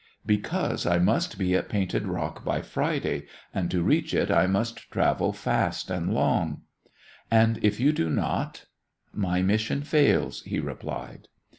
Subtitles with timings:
[0.25, 4.89] "Because I must be at Painted Rock by Friday, and to reach it I must
[4.89, 6.63] travel fast and long."
[7.29, 8.65] "And if you do not?"
[9.13, 11.27] "My mission fails," he replied.